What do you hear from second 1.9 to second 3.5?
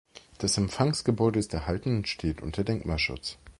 und steht unter Denkmalschutz.